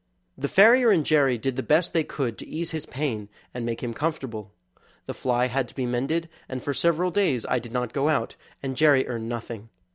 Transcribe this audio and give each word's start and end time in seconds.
The 0.35 0.47
farrier 0.47 0.89
and 0.89 1.05
Jerry 1.05 1.37
did 1.37 1.57
the 1.57 1.61
best 1.61 1.93
they 1.93 2.03
could 2.03 2.35
to 2.39 2.47
ease 2.47 2.71
his 2.71 2.87
pain 2.87 3.29
and 3.53 3.63
make 3.63 3.83
him 3.83 3.93
comfortable. 3.93 4.51
The 5.05 5.13
fly 5.13 5.45
had 5.45 5.67
to 5.67 5.75
be 5.75 5.85
mended, 5.85 6.27
and 6.49 6.63
for 6.63 6.73
several 6.73 7.11
days 7.11 7.45
I 7.47 7.59
did 7.59 7.71
not 7.71 7.93
go 7.93 8.09
out, 8.09 8.35
and 8.63 8.75
Jerry 8.75 9.05
earned 9.07 9.29
nothing. 9.29 9.69